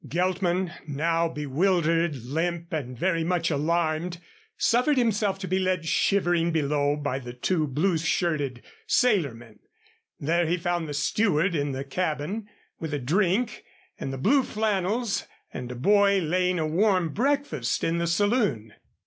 Geltman, 0.09 0.71
now 0.87 1.29
bewildered, 1.29 2.15
limp 2.25 2.73
and 2.73 2.97
very 2.97 3.23
much 3.23 3.51
alarmed, 3.51 4.19
suffered 4.57 4.97
himself 4.97 5.37
to 5.37 5.47
be 5.47 5.59
led 5.59 5.85
shivering 5.85 6.51
below 6.51 6.95
by 6.95 7.19
the 7.19 7.33
two 7.33 7.67
blue 7.67 7.99
shirted 7.99 8.63
sailor 8.87 9.35
men. 9.35 9.59
There 10.19 10.47
he 10.47 10.57
found 10.57 10.89
the 10.89 10.95
steward 10.95 11.53
in 11.53 11.71
the 11.71 11.83
cabin 11.83 12.47
with 12.79 12.95
a 12.95 12.99
drink, 12.99 13.63
and 13.99 14.11
the 14.11 14.17
blue 14.17 14.41
flannels, 14.41 15.27
and 15.53 15.71
a 15.71 15.75
boy 15.75 16.17
laying 16.19 16.57
a 16.57 16.65
warm 16.65 17.09
breakfast 17.09 17.83
in 17.83 17.99
the 17.99 18.07
saloon. 18.07 18.73